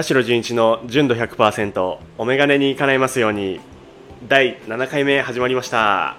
[0.00, 3.60] 田代純一の純度100%お眼鏡に叶いますように
[4.26, 6.16] 第7回目始まりました。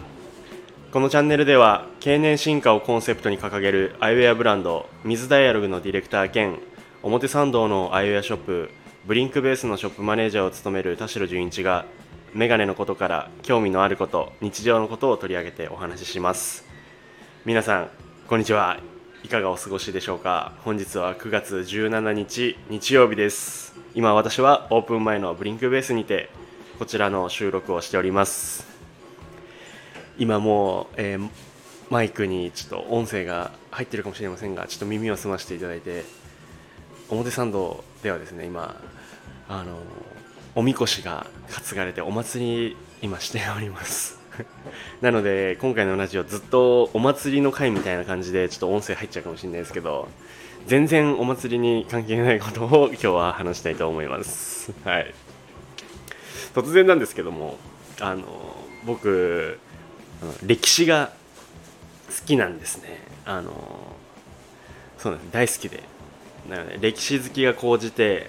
[0.92, 6.59] このチャンネルでは経年進化をコンセプトに掲げるアイウェアブランド水ダイアログのディレクター兼
[7.01, 8.69] 表参道のアイウェアショップ
[9.08, 11.86] ブリンクベースのショップマネージャーを務める田代純一が
[12.36, 16.68] メガネのことから興味のあること日常のことを取り上げてお話しします。
[17.45, 17.90] 皆さん
[18.27, 19.01] こんにちは。
[19.23, 20.53] いかがお過ごしでしょうか？
[20.63, 23.75] 本日は9月17日日曜日です。
[23.94, 26.30] 今私はオープン前のブリンクベースにて
[26.80, 28.66] こちらの収録をしております。
[30.17, 31.30] 今もう、えー
[31.89, 36.05] マイクにちょっと音声が入ってるかもしれませんがちょっと耳を澄ましていただいて
[37.09, 38.80] 表参道ではですね今
[39.49, 39.77] あの
[40.55, 44.20] おみこしが担がれてお祭り今しております。
[45.02, 50.08] なので今回のラジオずっとお祭りの会みたいな感じでちょっと音声入っちゃうかもしれないですけど
[50.67, 54.72] 全然お祭りに関係ないことを今日は話したいと思います。
[54.86, 55.14] はい。
[56.53, 57.58] 突然なんですけども
[58.00, 58.25] あの
[58.86, 59.58] 僕
[60.45, 61.12] 歴史が
[62.08, 63.02] 好きなんですね。
[63.25, 63.52] あの
[64.97, 65.34] そうなんです。
[65.34, 65.84] 大好きで。
[66.50, 68.28] なので歴史好きが高じて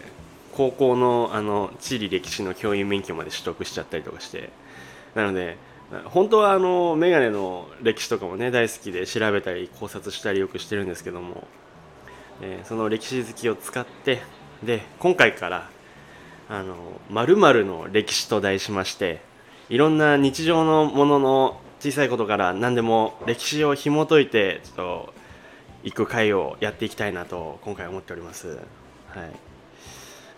[0.52, 4.50] 高校のあの地理歴史の教員免許まで取得しちゃったりとかして。
[5.14, 5.58] なので
[6.06, 11.46] 本当はあのメガネの歴史とかもね大好きで調べたり考察したりよくしてるんですけども、
[12.40, 14.22] えーその歴史好きを使って
[14.62, 15.70] で今回から
[16.48, 16.76] あの
[17.10, 19.20] 〇〇の歴史と題しまして
[19.68, 25.14] いろんな日常のものの小さいことから何でも歴史を紐解いてちょっと
[25.82, 28.48] 行く回をやっていきたいなと今回思っております。
[28.48, 29.30] はい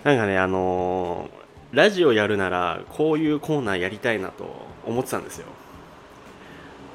[0.05, 1.44] なんかね、あのー
[1.75, 4.47] ラジオやるならこういうコーナーやりたいなと
[4.87, 5.47] 思ってたんですよ。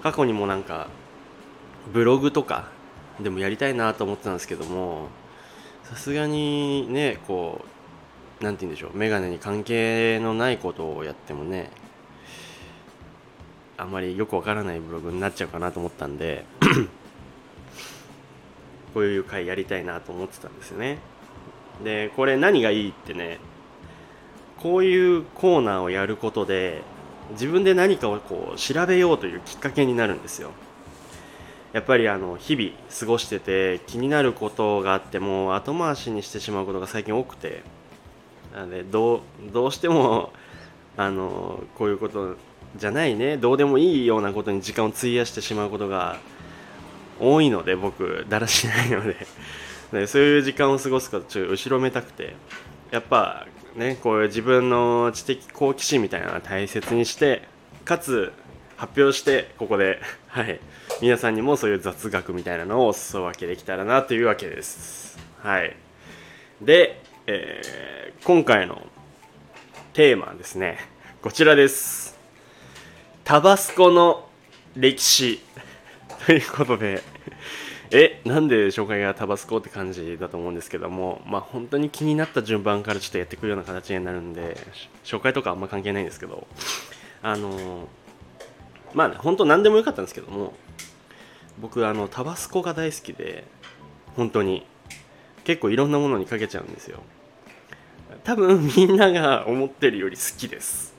[0.02, 0.88] 過去にもなんか
[1.92, 2.70] ブログとか
[3.20, 5.10] でもやりたいなと思ってたんですけども
[5.84, 7.66] さすがにねこ
[8.40, 11.72] うなんて言うんでしょうメガネに関係のないことをやってもね
[13.78, 16.46] あんまりよくわからないブログになっちゃうかなと思ったんで
[18.94, 21.00] こういう回やりたいなと思ってたんですよね。
[21.84, 23.40] でこれ何がいいってね
[24.62, 26.82] こういうコーナーをやることで
[27.32, 30.52] 自分で何かをこう調べようというきっかけになるんですよ。
[31.72, 37.62] やっぱりあの日々過ごしてて気になることがあっても後回しにしてしまうことが最近多くて
[38.56, 39.22] なのでど
[39.54, 40.34] うしても
[40.98, 42.38] あのこういうこと
[42.76, 46.18] じゃないねどうでもいいようなことに時間を費やしてしまうことが
[47.20, 49.16] 多いので僕だらしないので。
[49.94, 52.36] でそういう時間を過ごすことちょっと後ろめたくて。
[52.92, 53.46] やっぱ
[53.80, 57.42] ねこういう自分の知的好奇心みたいなのを大切にして
[57.86, 58.32] かつ
[58.78, 60.60] 発表してここで はい。
[61.02, 65.18] 皆さんにもそういう雑学みたいなのをお裾分けできたらなというわけです。
[65.42, 65.76] はい。
[66.62, 68.86] で、えー今回の
[69.94, 70.78] テーマはですね。
[71.22, 72.20] こちらです。
[73.24, 74.28] タバスコの
[74.76, 75.40] 歴史。
[76.28, 77.02] ということで
[77.92, 84.58] えなんで紹介がタバスコって感じだと思うんですけどもまあ本当に気になった順番からちょっとやっていくような形になるんで
[85.04, 86.48] 紹介とかあんま関係ないんですけど
[87.24, 87.88] あの
[88.94, 90.54] まあね本当何でもよかったんですけども
[91.60, 93.44] 僕あのタバスコが大好きで
[94.16, 94.66] 本当に
[95.44, 97.02] 結構いろんなものにかけちゃうんですよ。
[98.24, 100.96] 多分みんなが思ってるより好きです。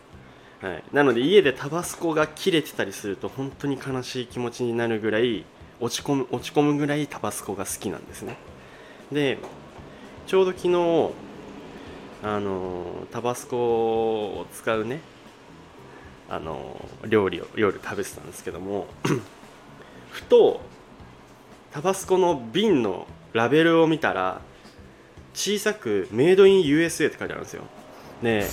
[0.60, 5.44] はい、なので家でタバスコが切れてたりすると本当に悲しい気持ちになるぐらい
[5.80, 8.36] 落ち込む落ち込むぐらいタバスコが好きなんですね。
[9.10, 9.38] で
[10.26, 11.10] ちょうど昨日
[12.22, 15.00] あのタバスコを使うね
[16.28, 18.86] あの料理を夜食べてたんですけども
[20.10, 20.60] ふと
[21.72, 24.40] タバスコの瓶のラベルを見たら
[25.34, 27.62] 小さく「メイドイン USA」って書いてあるんですよ。
[28.22, 28.46] で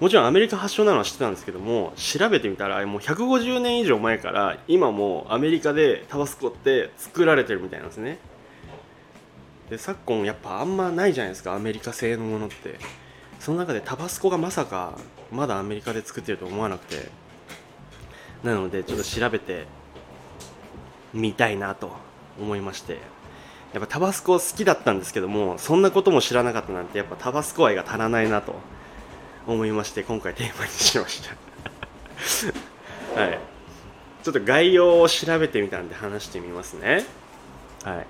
[0.00, 8.18] もちろんアメリカ発祥なのは知ってたんですけども調べてみたらもう150年以上前から今もアメリカでタバスコって作られてるみたいなんですね。
[9.70, 12.78] で昨今やっぱあんまないじゃないですかアメリカ製のものって。
[13.40, 14.98] その中でタバスコがまさか
[15.30, 17.08] まだアメリカで作ってると思わなくて。
[18.42, 19.66] なのでちょっと調べて
[21.14, 21.92] みたいなと
[22.40, 22.98] 思いまして。
[23.72, 28.54] やっぱタバスコ好きだったんですけどもそんなことも知らなかったなんてやっぱタバスコ愛が足らないなと。
[29.46, 31.34] 思いまして今回テーマにしました。
[33.20, 33.38] はい。
[34.22, 37.04] ちょっと概要を調べてみたんで話してみますね。
[37.84, 38.06] はい。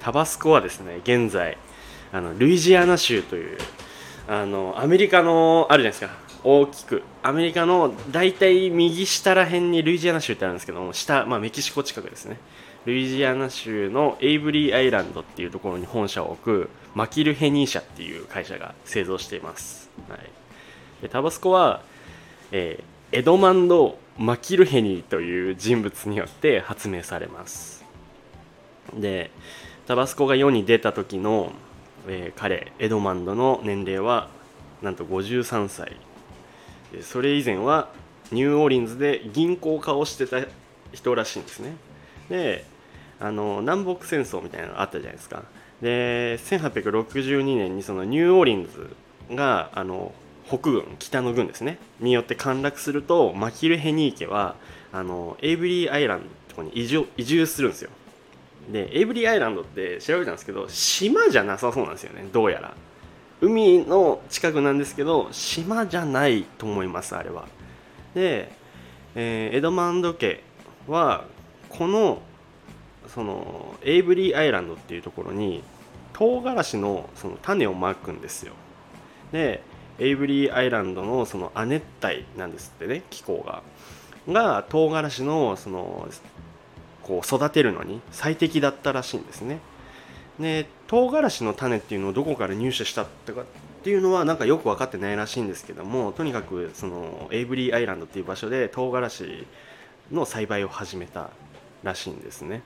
[0.00, 1.58] タバスコはですね現在
[2.12, 3.58] あのルイジアナ州という
[4.28, 6.24] あのアメリカのあるじゃないですか。
[6.44, 7.02] 大きく。
[7.22, 12.38] アメリカの大体右下ら辺にルイジアナ州ってあるんですけども下、まあ、メキシコ近くですね。
[12.84, 20.18] ルイジアナ州のエイブリーアイランドっていうところに本社を置くマキルヘニー社っていう会社が製造しています、はい、
[21.08, 21.82] タバスコは、
[22.52, 27.84] えー、エドマンド・マキルヘニーという人物によって発明されます。
[28.94, 29.30] で
[29.86, 31.52] タバスコが世に出た時の、
[32.06, 34.28] えー、彼エドマンドの年齢は
[34.82, 35.96] なんと53歳。
[36.92, 37.88] でそれ以前は
[38.30, 40.38] ニューオーリンズで銀行家をしてた
[40.92, 41.76] 人らしいんですね。
[42.28, 42.64] で
[43.20, 45.42] あの南北戦争みたいなのがあったじゃないですか。
[45.82, 48.96] で1862年にそのニューオーリンズ
[49.34, 50.12] があの
[50.46, 51.78] 北軍北の軍ですね。
[52.00, 54.56] によって陥落するとマキル・ヘニー家は
[54.92, 57.90] あのエイブリーアイランドとかに移住移住するんですよ。
[58.70, 62.74] でエイブリーアイランドって調べたんですけど島じゃなさそうなんですよねどうやら。
[63.40, 67.46] 海の近くなんですけど島じゃないと思いますあれは。
[68.14, 68.50] で、
[69.14, 70.42] えー、エドマンド家
[70.86, 71.24] は
[71.68, 72.22] この
[73.08, 75.62] そのエイブリーアイランドっていうところに
[76.12, 78.54] 唐辛子のその種をまくんですよ。
[79.32, 79.62] で
[79.98, 83.62] エイブリーアイランドのその亜熱帯なんですってね気候が。
[84.28, 86.08] が唐辛子のその
[87.02, 89.60] こう育てるのに最適だったらしいんですね。
[90.40, 93.44] で唐辛子の種っていうのをどこから入手したとかっ
[93.84, 99.46] ていうのはなんかよく分かってないらしいんですけどもとにかくそのエイブリーアイランドっていう場所で唐辛子
[100.10, 101.30] の栽培を始めた
[101.82, 102.62] らしいんですね。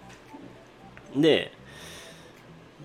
[1.17, 1.53] で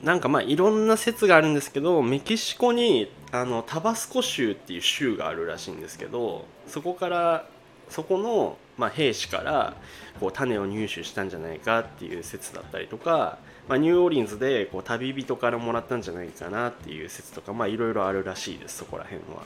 [0.04, 7.48] なんかまあいろんな説があるんですけどメキシコにあのタバスコ州っていう州があるらしいんですけどそこから
[7.90, 9.76] そこの、まあ、兵士から
[10.20, 13.38] こう種を入手したんじゃないかっていう説だったりとか、
[13.70, 19.44] まあ、ニューオーリンズでこう旅人からもらったんじゃないかなっていう説とかいろいろあるらしいですそこら辺は。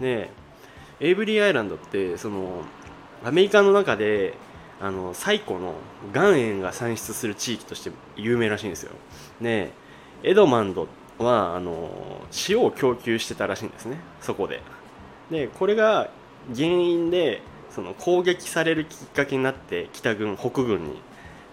[0.00, 0.30] で
[1.00, 2.62] エイブリーアイランドってその
[3.24, 4.34] アメリカの中で
[4.82, 5.74] あの最古の
[6.12, 8.90] 岩塩が産出する地域として有名らしいんですよ。
[9.40, 9.70] で
[10.24, 10.88] エドマンド
[11.18, 11.88] はあの
[12.48, 13.98] 塩を供給してたらしいんですね。
[14.20, 14.60] そこで。
[15.30, 16.10] でこれが
[16.52, 21.00] 原因でその攻撃されるきっかけになって北軍北軍に。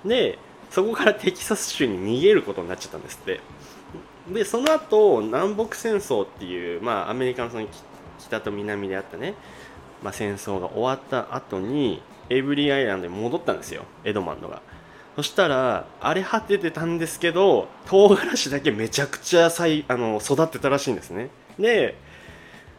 [0.03, 0.39] で
[0.71, 3.41] そこからテキサス州に逃げることになっちゃったんですって。
[4.33, 7.67] でその後南北戦争っていう、まあ、アメリカのその
[8.17, 9.35] 北と南であったね、
[10.03, 14.61] まあ、戦争が終わった後にエブリーアイランドに戻ったんですよエドマンドが。
[15.15, 21.29] そしたら荒れ果ててたんですけど唐辛子だけめちゃくちゃいあの育ってたらしいんですね。
[21.59, 21.97] で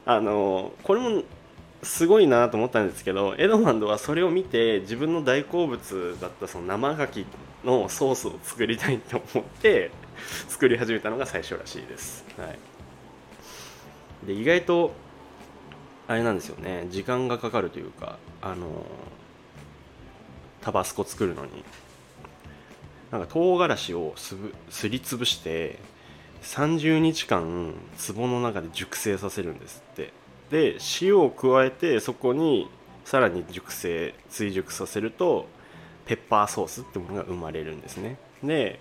[0.07, 1.23] あのこれも
[1.83, 7.25] すごいなと思ったんですけどエドマンドはそれを見て自分の大好物だったその生牡蠣
[7.65, 9.91] のソースを作りたいと思って
[10.49, 12.59] 作り始めたのが最初らしいです、はい、
[14.27, 14.93] で意外と
[16.09, 16.89] あれなんですよね。
[16.91, 18.67] 時間がかかるというかあの
[20.71, 21.65] タバスコ作るのに。
[23.11, 25.81] なんか唐辛子をすぶすりつぶして
[26.43, 27.75] 30日間
[28.15, 30.13] 壺の中で熟成させるんですって。
[30.51, 32.71] で塩を加えてそこに
[33.05, 35.49] さらに熟成追熟させると
[36.07, 38.17] ペッパーソースってものが生まれるんですね。
[38.45, 38.79] で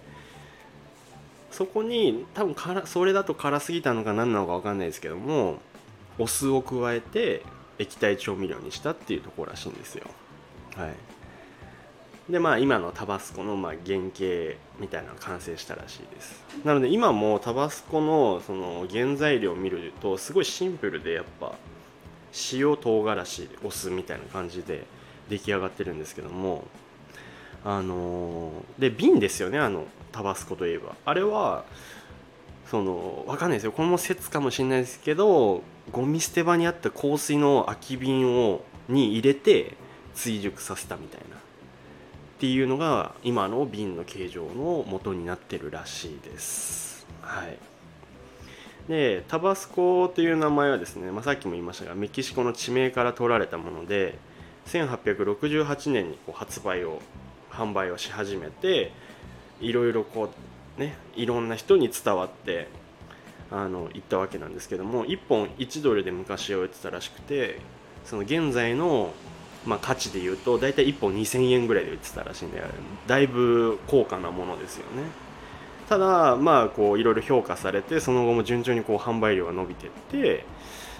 [1.49, 5.57] そこに多分からそれだと辛すぎたのか何なのか分かんないですけども
[6.19, 7.43] お酢を加えて
[7.79, 10.05] 液体調味料にしたっていうところらしいんですよ。
[10.75, 10.93] はい。
[12.29, 16.43] でまあ今のタバスコのまあ原型みたいなのが完成したらしいです。
[16.63, 21.53] なので今もタバスコのその原材料を見るとすごいシンプルでやっぱ
[22.53, 24.85] 塩唐辛子お酢みたいな感じで
[25.27, 26.65] 出来上がってるんですけども
[27.65, 30.95] あのー、で瓶ですよねあのタバスコといえば。
[31.05, 31.65] あれは
[32.69, 33.71] その分かんないですよ。
[33.71, 39.75] この説かもしれないですけどゴミ捨て場にあった香水の空き瓶をに入れて
[40.13, 41.48] 追熟させたみたいな。
[42.39, 47.05] っていうのが今の瓶の形状の元になってるらしいです。
[47.21, 47.57] はい、
[48.87, 54.17] でタバスコという名前はですね、まあ、さっきも言いましたがメキシコの地名から取られたもので
[54.67, 57.01] 1868年にこう発売を
[57.51, 58.93] 販売をし始めて
[59.59, 60.29] いろいろこ
[60.77, 62.69] うねいろんな人に伝わって
[63.51, 67.59] あの行ったわけなんですけども1本1ドルで昔は売ってたらしくて
[68.05, 69.11] その現在の
[69.65, 72.63] まあ、価値でいうと大体1本2000円ぐらいで売ってたらしいんで
[73.07, 75.03] だいぶ高価なものですよね。
[75.89, 80.45] ただまあこういろいろ評価されてその後も順調にこう販売量が伸びていって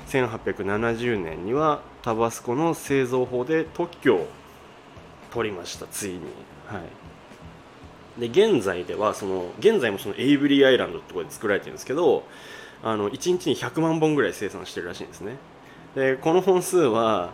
[0.07, 4.27] 1870年にはタバスコの製造法で特許を
[5.31, 5.85] 取りました。
[5.87, 6.21] ついに。
[6.67, 8.19] はい。
[8.19, 12.23] で現在ではその現在もそのエイブリーアイランドってところで作られてるんですけど
[12.83, 15.37] あの1日に100万本ぐらい生産してるらしいんですね。
[15.95, 17.31] でこの本数は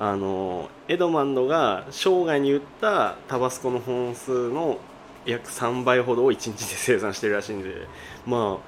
[0.00, 4.78] あのエドマンドが生涯に売ったタバスコの本数の
[5.26, 7.86] 約3倍ほどを1日で生産してるらしいんで
[8.24, 8.60] ま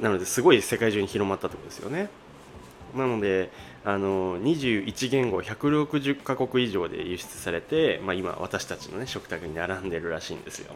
[0.00, 2.08] あなのですごい世界中に広まったってことですよね。
[2.96, 3.50] なので
[3.84, 10.74] あの21言語160カ国以上で輸出されて、まあ、今私たちの、ね、食卓に並んでるらしいんですよ。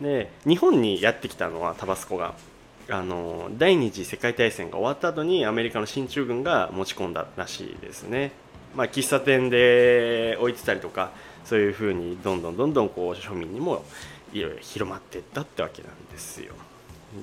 [0.00, 2.34] で日本にやってきたのはタバスコが。
[2.90, 8.32] あの第二次世界大戦が終わった後にアメリカの進駐軍が持ち込んだらしいですね、
[8.74, 11.10] まあ、喫茶店で置いてたりとか
[11.44, 13.84] そういうふうにどんどんどんどんこう庶民にも
[14.32, 16.54] いろいろ広まっていったってわけなんですよ。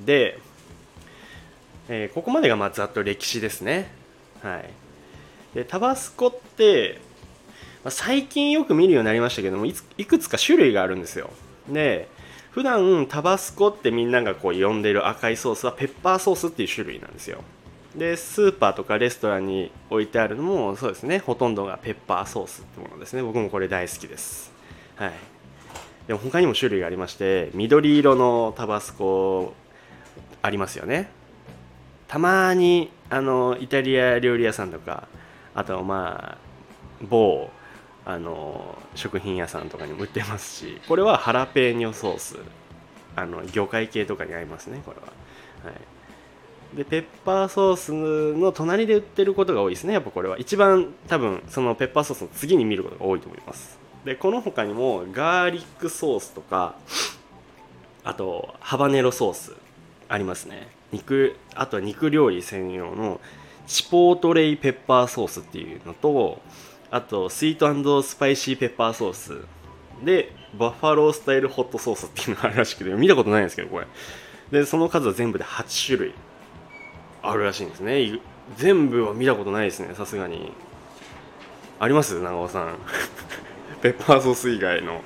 [0.06, 0.40] で、
[1.88, 3.92] えー、ここまでがまあざっと歴史ですね。
[4.42, 4.70] はい。
[5.54, 7.00] でタバスコって
[7.84, 11.30] まあ最近よく見るようになりましたけどもいくつか種類があるんですよ。
[11.70, 12.08] で
[12.52, 17.44] 普段タバスコってみんながこう呼んでる赤いソースはペッパーソースっていう種類なんですよ。
[17.98, 21.20] でスーパーとかレストランに置いてあるのもそうですね。
[21.20, 23.24] ほとんどがペッパーソースってものですね。
[23.24, 24.52] 僕もこれ大好きです。
[24.96, 25.14] はい。
[26.08, 29.54] でも他にも種類がありまして緑色のタバスコ
[30.42, 31.10] ありますよね。
[32.08, 35.08] たまにあのイタリア料理屋さんとか
[35.54, 36.38] あとはまあ
[37.02, 37.50] 某
[38.06, 42.38] あの食品屋さんとかにも売ってますしこれはハラペーニョソース。
[43.18, 45.04] あの魚介系とかに合いますねこれは、
[45.64, 45.82] はい、
[46.76, 47.94] でペッパーソース
[48.38, 49.94] の隣で売ってることが多いですね。
[49.94, 50.38] やっぱこれは。
[50.38, 53.80] 一番多分そのペッパーソースの次に見ることが多いと思います。
[54.04, 56.76] でこの他にもガーリックソースとか
[58.04, 59.54] あとハバネロソース
[60.10, 60.68] ありますね。
[60.92, 63.22] 肉あとは肉料理専用の
[63.68, 66.42] チポートレイペッパーソースっていうのと
[66.92, 69.42] あとスイートスパイシーペッパーソース。
[70.04, 73.88] でバッファロースタイルホットソースっていうのがあるらしくて見たことないんですけどこれ。
[74.52, 76.14] でその数は全部で8種類。
[77.30, 78.20] あるらしいんですね。
[78.58, 79.94] 全部は見たことないですね。
[79.96, 80.52] さすがに。
[81.80, 82.22] あります？
[82.22, 82.76] 長尾さん。
[83.82, 85.02] ペッパーソース以外の。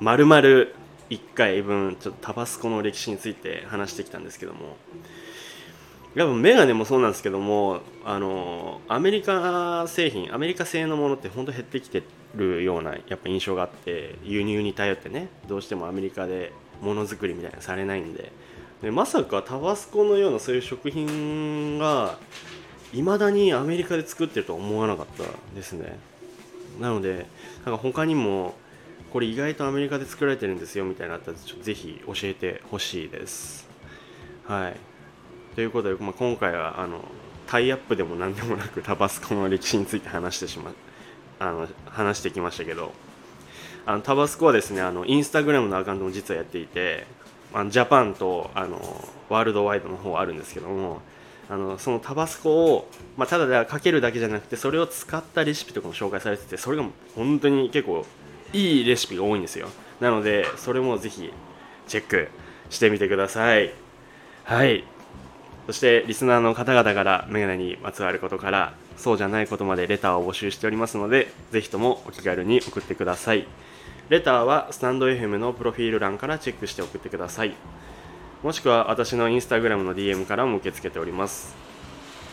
[0.00, 0.74] まるまる
[1.08, 4.76] 1回分ちょっとタバスコの歴史について話してきたんですけども。
[6.16, 12.02] やっぱメガネもそうなんですけどもあのアメリカ製品アメリカ製のものって本当減ってきて
[12.34, 18.32] るようなやっぱ印象があって輸入に頼ってねどうしてもアメリカでものづくりみたいなされないんで。
[18.82, 22.18] でまさかタバスコのようなそういう食品が
[22.92, 25.98] いまだにアメリカで作ってるとは思わなかったですね。
[26.78, 27.26] なので
[27.64, 28.54] なんか他にも
[29.12, 33.66] これ意外とアメリカで作られてるんですよみたいなのあったらぜひ教えてほしいです。
[34.44, 34.95] はい。
[35.56, 37.00] ということで、まあ、今回はあの
[37.46, 40.70] タイアップでも何でもなくタバスコの歴史について話してしま
[41.38, 42.92] あの話してきましたけど
[43.86, 47.06] あのタバスコはですねあのインスタグラムのアカウントも実はやっていて
[47.54, 48.78] あのジャパンとあの
[49.30, 51.00] ワールドワイドの方あるんですけども
[51.48, 56.84] あのそのタバスコを、まあ、ただでかけるだけじゃなくてそれを使ったレシピとかも紹介されててそれが
[57.14, 58.04] 本当に結構
[58.52, 59.68] いいレシピが多いんですよ。
[60.00, 61.32] なのでそれもぜひ
[61.88, 62.28] チェック
[62.68, 63.72] してみてください。
[64.44, 64.84] はい。
[65.66, 73.46] そしてリスナーの方々からメガネにまつわることからそうじゃないことまでレターを募集しておりますのでぜひともお気軽に送ってください。
[74.08, 77.54] レターはスタンド FM のプロフィール欄からチェックして送ってください。
[78.44, 81.56] もしくは私のインスタグラムの DM からも受け付けております。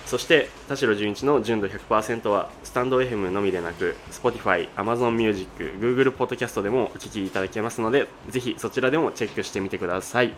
[0.06, 5.50] そして田代純一の純度100%はスタンド FM のみでなく Spotify、Amazon Music、
[5.80, 10.34] Google Podcast でもお聴きいただけますのでぜひそちらでもチェックしてみてください。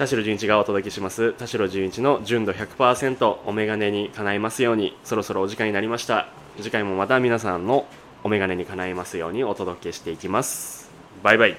[0.00, 1.34] 田代純一がお届けします。
[1.34, 4.96] 田代純一の純度100%お眼鏡に叶いますように。
[5.04, 6.28] そろそろお時間になりました。
[6.56, 7.84] 次回もまた皆さんの
[8.24, 10.88] お眼鏡にかないますようにお届けしていきます。
[11.22, 11.58] バイバイ。